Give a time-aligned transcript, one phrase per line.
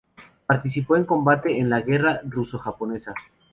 [0.47, 3.13] Participó en combate en la Guerra Ruso-Japonesa.